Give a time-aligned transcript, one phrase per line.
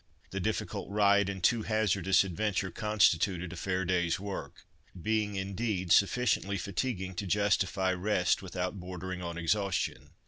[0.31, 7.13] The difficult ride and too hazardous adventure constituted a fair day's work—being indeed sufficiently fatiguing
[7.13, 10.15] to justify rest without bordering on exhaustion.